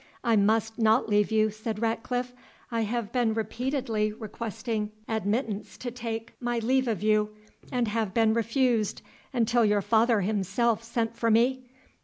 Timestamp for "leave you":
1.07-1.51